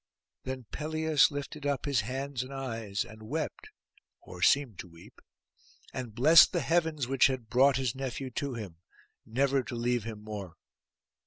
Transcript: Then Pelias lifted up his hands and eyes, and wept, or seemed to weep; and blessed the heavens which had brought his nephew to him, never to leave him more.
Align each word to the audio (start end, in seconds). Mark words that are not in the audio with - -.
Then 0.45 0.63
Pelias 0.71 1.29
lifted 1.29 1.67
up 1.67 1.85
his 1.85 2.01
hands 2.01 2.41
and 2.41 2.51
eyes, 2.51 3.05
and 3.05 3.21
wept, 3.21 3.69
or 4.19 4.41
seemed 4.41 4.79
to 4.79 4.87
weep; 4.87 5.21
and 5.93 6.15
blessed 6.15 6.53
the 6.53 6.61
heavens 6.61 7.07
which 7.07 7.27
had 7.27 7.51
brought 7.51 7.77
his 7.77 7.93
nephew 7.93 8.31
to 8.31 8.55
him, 8.55 8.77
never 9.27 9.61
to 9.61 9.75
leave 9.75 10.03
him 10.05 10.23
more. 10.23 10.55